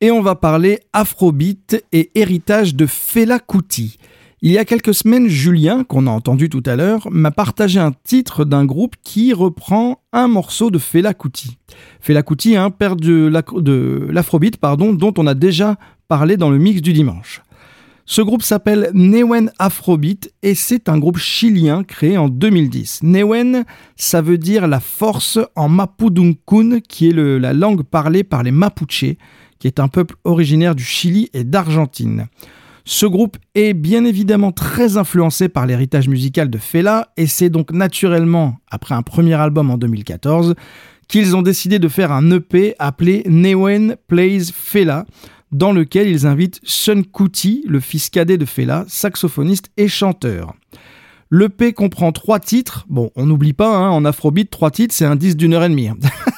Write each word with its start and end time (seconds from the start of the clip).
et 0.00 0.10
on 0.10 0.22
va 0.22 0.34
parler 0.34 0.80
Afrobeat 0.92 1.84
et 1.92 2.10
héritage 2.14 2.74
de 2.74 2.86
Fela 2.86 3.38
Kuti. 3.38 3.98
Il 4.42 4.52
y 4.52 4.58
a 4.58 4.66
quelques 4.66 4.92
semaines, 4.92 5.28
Julien, 5.28 5.84
qu'on 5.84 6.06
a 6.06 6.10
entendu 6.10 6.50
tout 6.50 6.62
à 6.66 6.76
l'heure, 6.76 7.08
m'a 7.10 7.30
partagé 7.30 7.80
un 7.80 7.92
titre 8.04 8.44
d'un 8.44 8.66
groupe 8.66 8.94
qui 9.02 9.32
reprend 9.32 10.02
un 10.12 10.28
morceau 10.28 10.70
de 10.70 10.78
Fela 10.78 11.14
Kuti. 11.14 11.56
Fela 12.00 12.22
Kuti, 12.22 12.54
un 12.54 12.70
père 12.70 12.96
de 12.96 14.10
l'afrobeat, 14.10 14.58
pardon, 14.58 14.92
dont 14.92 15.14
on 15.16 15.26
a 15.26 15.34
déjà 15.34 15.76
parlé 16.08 16.36
dans 16.36 16.50
le 16.50 16.58
mix 16.58 16.82
du 16.82 16.92
dimanche. 16.92 17.42
Ce 18.06 18.20
groupe 18.20 18.42
s'appelle 18.42 18.90
Newen 18.92 19.50
Afrobeat 19.58 20.30
et 20.42 20.54
c'est 20.54 20.90
un 20.90 20.98
groupe 20.98 21.16
chilien 21.16 21.84
créé 21.84 22.18
en 22.18 22.28
2010. 22.28 23.02
Newen, 23.02 23.64
ça 23.96 24.20
veut 24.20 24.36
dire 24.36 24.68
la 24.68 24.80
force 24.80 25.38
en 25.56 25.70
Mapudungun, 25.70 26.80
qui 26.86 27.08
est 27.08 27.12
la 27.14 27.54
langue 27.54 27.82
parlée 27.82 28.22
par 28.22 28.42
les 28.42 28.50
Mapuches, 28.50 29.16
qui 29.64 29.68
est 29.68 29.80
un 29.80 29.88
peuple 29.88 30.16
originaire 30.24 30.74
du 30.74 30.84
Chili 30.84 31.30
et 31.32 31.42
d'Argentine. 31.42 32.26
Ce 32.84 33.06
groupe 33.06 33.38
est 33.54 33.72
bien 33.72 34.04
évidemment 34.04 34.52
très 34.52 34.98
influencé 34.98 35.48
par 35.48 35.64
l'héritage 35.64 36.06
musical 36.06 36.50
de 36.50 36.58
Fela 36.58 37.08
et 37.16 37.26
c'est 37.26 37.48
donc 37.48 37.72
naturellement, 37.72 38.58
après 38.70 38.94
un 38.94 39.00
premier 39.00 39.32
album 39.32 39.70
en 39.70 39.78
2014, 39.78 40.54
qu'ils 41.08 41.34
ont 41.34 41.40
décidé 41.40 41.78
de 41.78 41.88
faire 41.88 42.12
un 42.12 42.30
EP 42.30 42.74
appelé 42.78 43.22
Newen 43.24 43.96
Plays 44.06 44.52
Fela, 44.54 45.06
dans 45.50 45.72
lequel 45.72 46.08
ils 46.08 46.26
invitent 46.26 46.60
Sun 46.64 47.02
Kuti, 47.02 47.64
le 47.66 47.80
fils 47.80 48.10
cadet 48.10 48.36
de 48.36 48.44
Fela, 48.44 48.84
saxophoniste 48.86 49.70
et 49.78 49.88
chanteur. 49.88 50.52
L'EP 51.30 51.72
comprend 51.72 52.12
trois 52.12 52.38
titres. 52.38 52.84
Bon, 52.90 53.10
on 53.16 53.24
n'oublie 53.24 53.54
pas, 53.54 53.74
hein, 53.74 53.88
en 53.88 54.04
afrobeat, 54.04 54.50
trois 54.50 54.70
titres, 54.70 54.94
c'est 54.94 55.06
un 55.06 55.16
10 55.16 55.38
d'une 55.38 55.54
heure 55.54 55.64
et 55.64 55.70
demie. 55.70 55.88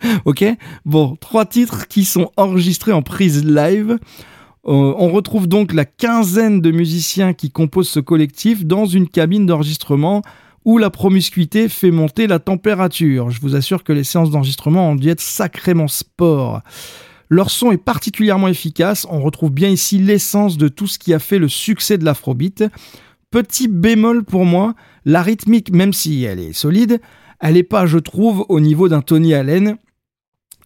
ok 0.24 0.44
Bon, 0.84 1.16
trois 1.16 1.46
titres 1.46 1.88
qui 1.88 2.04
sont 2.04 2.30
enregistrés 2.36 2.92
en 2.92 3.02
prise 3.02 3.44
live. 3.44 3.98
Euh, 4.66 4.94
on 4.98 5.08
retrouve 5.08 5.46
donc 5.46 5.72
la 5.72 5.84
quinzaine 5.84 6.60
de 6.60 6.70
musiciens 6.70 7.32
qui 7.32 7.50
composent 7.50 7.88
ce 7.88 8.00
collectif 8.00 8.66
dans 8.66 8.86
une 8.86 9.08
cabine 9.08 9.46
d'enregistrement 9.46 10.22
où 10.64 10.76
la 10.76 10.90
promiscuité 10.90 11.68
fait 11.68 11.90
monter 11.90 12.26
la 12.26 12.38
température. 12.38 13.30
Je 13.30 13.40
vous 13.40 13.56
assure 13.56 13.84
que 13.84 13.92
les 13.92 14.04
séances 14.04 14.30
d'enregistrement 14.30 14.90
ont 14.90 14.96
dû 14.96 15.08
être 15.08 15.20
sacrément 15.20 15.88
sport. 15.88 16.60
Leur 17.30 17.50
son 17.50 17.72
est 17.72 17.78
particulièrement 17.78 18.48
efficace, 18.48 19.06
on 19.10 19.20
retrouve 19.20 19.50
bien 19.50 19.68
ici 19.68 19.98
l'essence 19.98 20.56
de 20.56 20.68
tout 20.68 20.86
ce 20.86 20.98
qui 20.98 21.14
a 21.14 21.18
fait 21.18 21.38
le 21.38 21.48
succès 21.48 21.98
de 21.98 22.04
l'afrobeat. 22.04 22.64
Petit 23.30 23.68
bémol 23.68 24.24
pour 24.24 24.46
moi, 24.46 24.74
la 25.04 25.22
rythmique, 25.22 25.72
même 25.72 25.92
si 25.92 26.24
elle 26.24 26.38
est 26.38 26.54
solide, 26.54 27.00
elle 27.40 27.54
n'est 27.54 27.62
pas, 27.62 27.86
je 27.86 27.98
trouve, 27.98 28.44
au 28.48 28.60
niveau 28.60 28.88
d'un 28.88 29.02
Tony 29.02 29.34
Allen. 29.34 29.76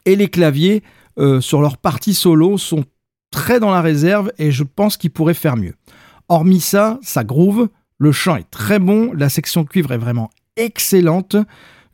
Et 0.04 0.16
les 0.16 0.28
claviers, 0.28 0.82
euh, 1.18 1.40
sur 1.40 1.60
leur 1.60 1.76
partie 1.76 2.14
solo, 2.14 2.58
sont 2.58 2.84
très 3.30 3.60
dans 3.60 3.70
la 3.70 3.80
réserve 3.80 4.32
et 4.38 4.50
je 4.50 4.64
pense 4.64 4.96
qu'il 4.96 5.10
pourrait 5.10 5.34
faire 5.34 5.56
mieux. 5.56 5.74
Hormis 6.28 6.60
ça, 6.60 6.98
ça 7.02 7.24
groove, 7.24 7.68
le 7.98 8.12
chant 8.12 8.36
est 8.36 8.50
très 8.50 8.78
bon, 8.78 9.12
la 9.14 9.28
section 9.28 9.64
cuivre 9.64 9.92
est 9.92 9.98
vraiment 9.98 10.30
excellente. 10.56 11.36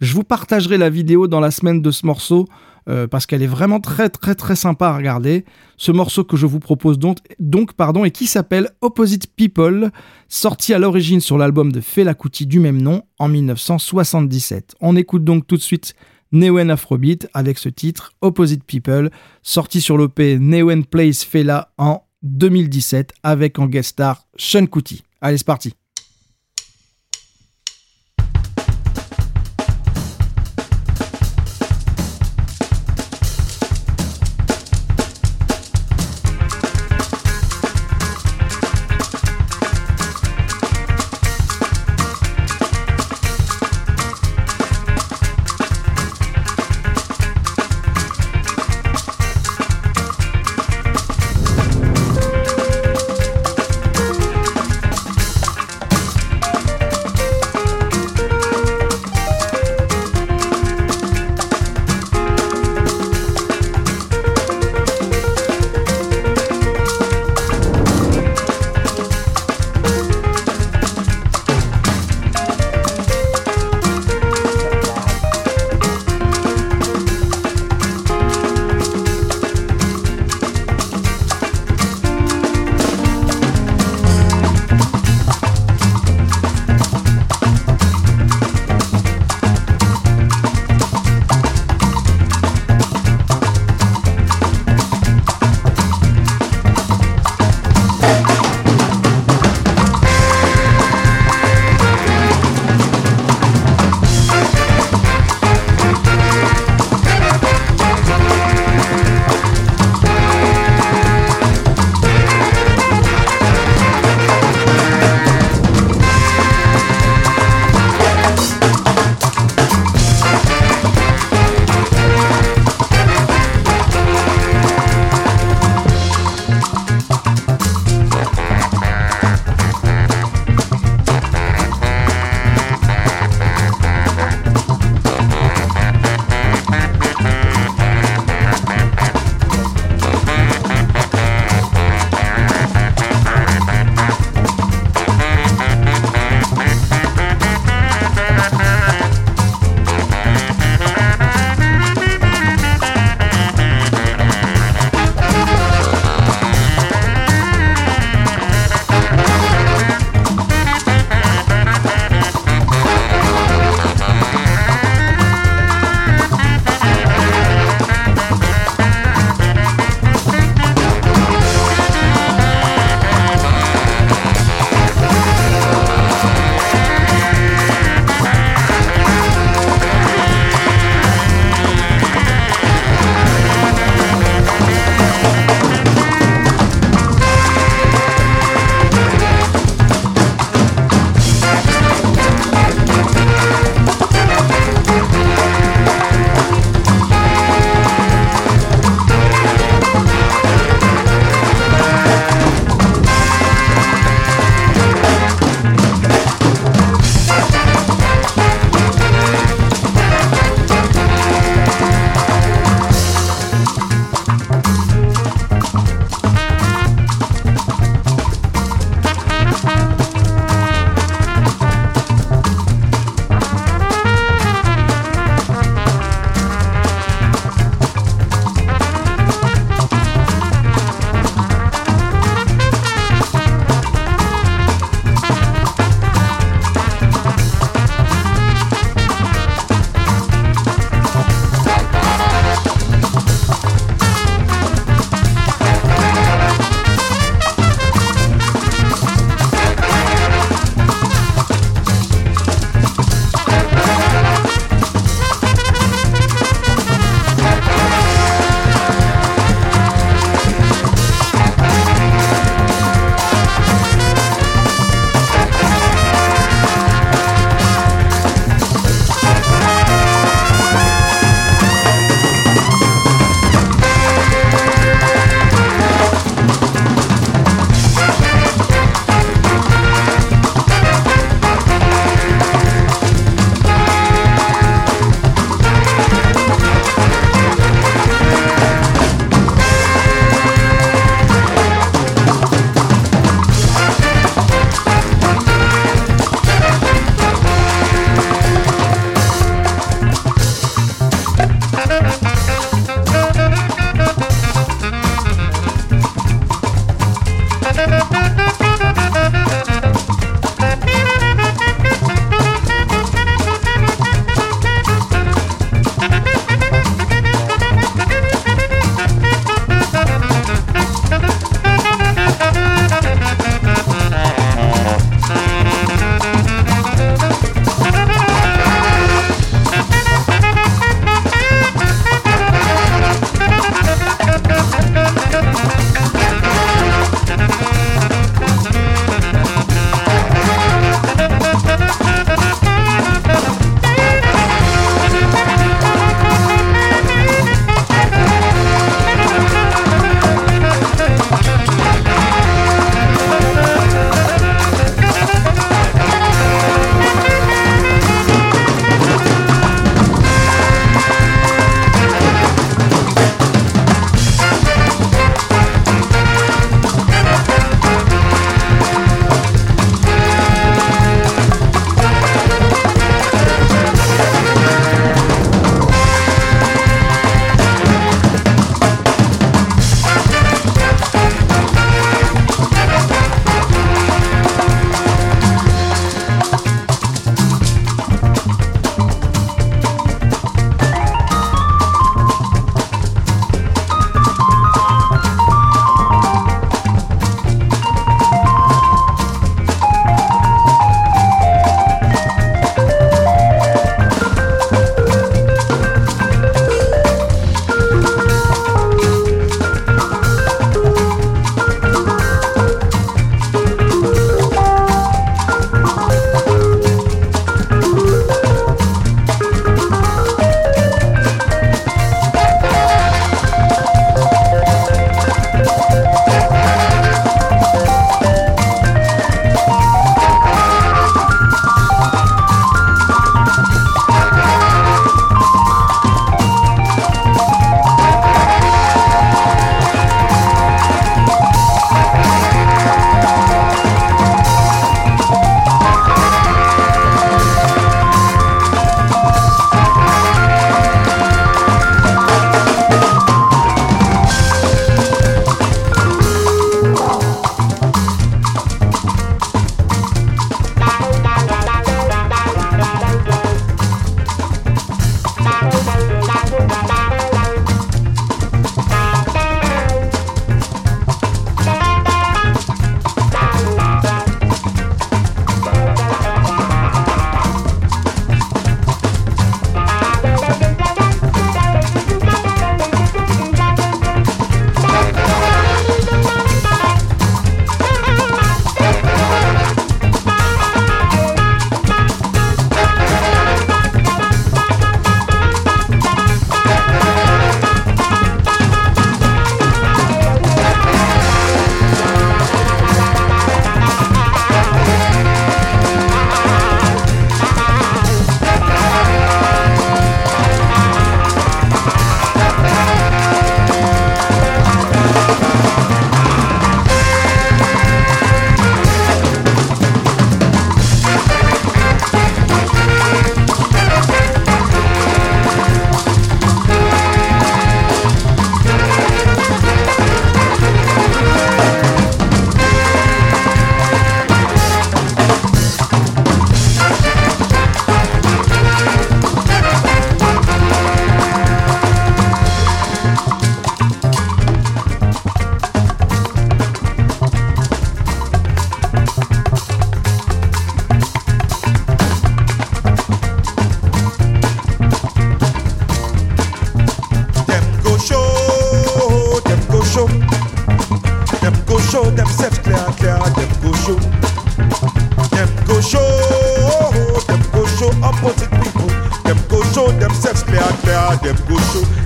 Je 0.00 0.14
vous 0.14 0.24
partagerai 0.24 0.78
la 0.78 0.90
vidéo 0.90 1.26
dans 1.26 1.40
la 1.40 1.50
semaine 1.50 1.82
de 1.82 1.90
ce 1.90 2.06
morceau 2.06 2.46
euh, 2.88 3.06
parce 3.06 3.26
qu'elle 3.26 3.42
est 3.42 3.48
vraiment 3.48 3.80
très 3.80 4.08
très 4.08 4.34
très 4.34 4.56
sympa 4.56 4.88
à 4.88 4.96
regarder. 4.96 5.44
Ce 5.76 5.92
morceau 5.92 6.24
que 6.24 6.36
je 6.36 6.46
vous 6.46 6.60
propose 6.60 6.98
donc, 6.98 7.18
donc 7.38 7.74
pardon, 7.74 8.04
et 8.04 8.10
qui 8.10 8.26
s'appelle 8.26 8.70
Opposite 8.80 9.26
People, 9.36 9.90
sorti 10.28 10.72
à 10.72 10.78
l'origine 10.78 11.20
sur 11.20 11.36
l'album 11.36 11.70
de 11.70 11.80
Fela 11.80 12.14
Kuti 12.14 12.46
du 12.46 12.60
même 12.60 12.80
nom 12.80 13.02
en 13.18 13.28
1977. 13.28 14.76
On 14.80 14.96
écoute 14.96 15.24
donc 15.24 15.46
tout 15.46 15.56
de 15.56 15.62
suite 15.62 15.94
Newen 16.32 16.70
Afrobeat 16.70 17.28
avec 17.34 17.58
ce 17.58 17.68
titre 17.68 18.12
Opposite 18.20 18.64
People, 18.64 19.10
sorti 19.42 19.80
sur 19.80 19.96
l'OP 19.96 20.18
Newen 20.18 20.84
Plays 20.84 21.24
Fela 21.28 21.72
en 21.78 22.02
2017 22.22 23.12
avec 23.22 23.58
en 23.58 23.66
guest 23.66 23.90
star 23.90 24.26
Sean 24.36 24.66
Kuti. 24.66 25.02
Allez, 25.20 25.38
c'est 25.38 25.46
parti. 25.46 25.74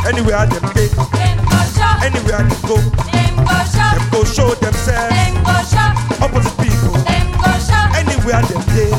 Anywhere 0.04 0.46
them 0.46 0.66
day, 0.74 0.88
anywhere 2.02 2.42
they 2.42 2.60
go, 2.66 2.76
them 2.76 4.10
go 4.10 4.24
show 4.24 4.50
themselves. 4.56 5.14
Opposite 6.20 6.56
people, 6.58 6.96
anywhere 7.96 8.42
them 8.42 8.62
day, 8.74 8.90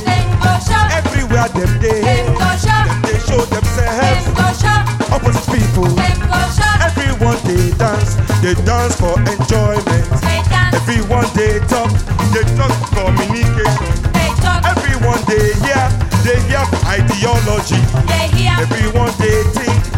everywhere 0.96 1.48
them 1.50 1.80
day, 1.80 2.02
them 2.02 3.02
they 3.04 3.20
show 3.20 3.42
themselves. 3.52 4.28
Opposite 5.12 5.46
people, 5.52 5.88
everyone 6.82 7.38
they 7.44 7.72
dance, 7.78 8.16
they 8.42 8.54
dance 8.64 8.96
for 8.96 9.20
enjoyment. 9.20 10.08
Everyone 10.74 11.28
they 11.36 11.60
talk, 11.68 11.92
they 12.34 12.44
talk 12.56 12.72
for 12.96 13.12
communication. 13.12 13.92
Everyone 14.66 15.20
they 15.28 15.54
hear, 15.64 15.86
they 16.24 16.40
hear 16.48 16.66
ideology. 16.88 17.80
Everyone 18.60 19.12
they 19.20 19.44
think. 19.52 19.93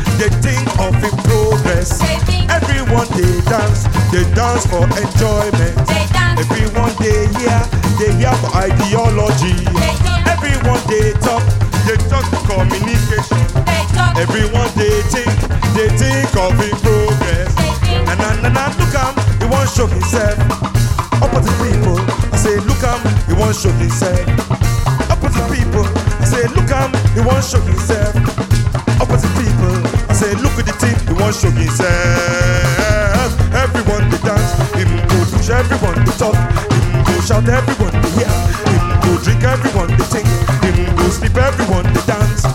everyone 31.26 31.34
show 31.34 31.58
himself. 31.58 33.32
Everyone 33.54 34.10
to 34.12 34.18
dance, 34.22 34.52
him 34.78 34.90
go 35.10 35.18
push 35.34 35.50
everyone 35.50 36.06
to 36.06 36.12
talk, 36.18 36.36
him 36.70 37.04
go 37.06 37.20
shout 37.22 37.48
everyone 37.50 37.94
to 37.94 38.10
hear, 38.14 38.30
him 38.70 38.84
go 39.02 39.18
drink 39.24 39.44
everyone 39.44 39.90
to 39.90 40.04
think, 40.06 40.28
him 40.62 40.96
go 40.96 41.10
sleep 41.10 41.36
everyone 41.36 41.86
to 41.86 42.02
dance, 42.06 42.46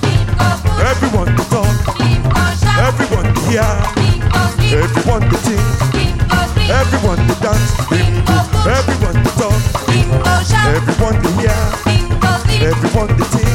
everyone 0.86 1.34
to 1.34 1.44
talk, 1.50 1.66
everyone 2.78 3.26
to 3.34 3.40
hear, 3.50 3.66
everyone 4.78 5.22
to 5.26 5.36
think, 5.42 5.66
everyone 6.70 7.18
to 7.26 7.34
dance, 7.42 7.70
him 7.90 8.22
go 8.22 8.38
everyone 8.70 9.18
to 9.18 9.30
talk, 9.34 9.58
everyone 10.78 11.16
to 11.18 11.30
hear, 11.42 11.58
everyone 12.70 13.08
to 13.18 13.24
think, 13.34 13.50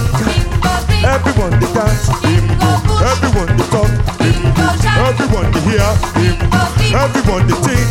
everyone 1.06 1.54
to 1.62 1.68
dance, 1.72 2.08
him 2.20 2.46
go 2.60 3.00
everyone 3.00 3.58
to 3.58 3.65
hear 5.66 5.82
him. 5.82 6.36
Everyone 6.94 7.48
think 7.66 7.85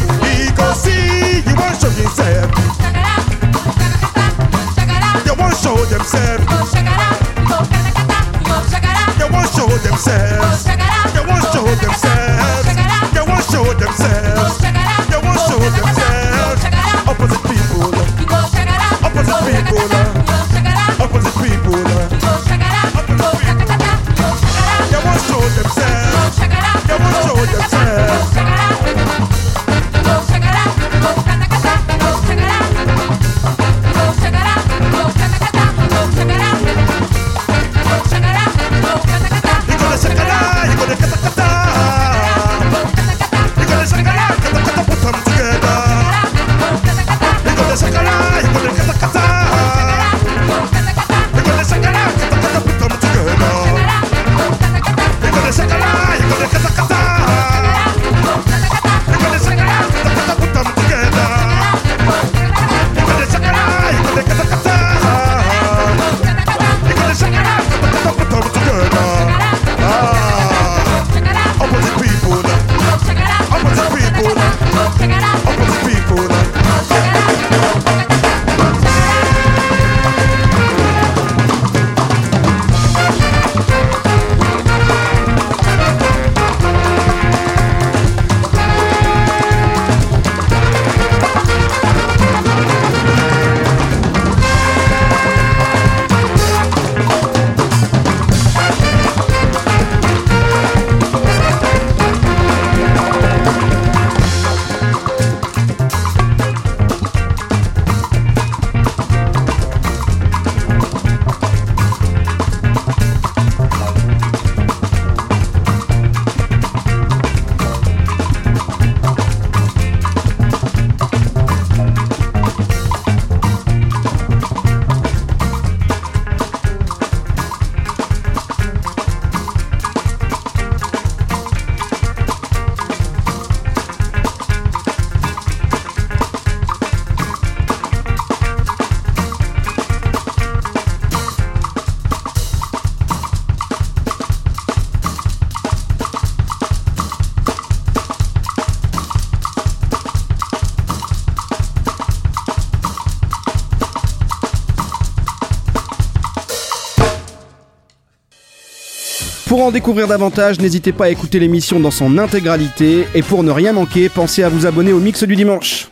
Pour 159.65 159.71
en 159.71 159.73
découvrir 159.73 160.09
davantage, 160.09 160.61
n'hésitez 160.61 160.93
pas 160.93 161.07
à 161.07 161.09
écouter 161.09 161.39
l'émission 161.39 161.81
dans 161.81 161.91
son 161.91 162.19
intégralité. 162.19 163.07
Et 163.15 163.23
pour 163.23 163.43
ne 163.43 163.51
rien 163.51 163.73
manquer, 163.73 164.11
pensez 164.11 164.43
à 164.43 164.51
vous 164.51 164.67
abonner 164.67 164.93
au 164.93 165.01
Mix 165.01 165.25
du 165.25 165.37
dimanche. 165.37 165.89